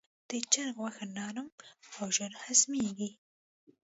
د 0.29 0.31
چرګ 0.51 0.75
غوښه 0.81 1.05
نرم 1.15 1.47
او 1.97 2.05
ژر 2.15 2.31
هضمېږي. 2.43 3.09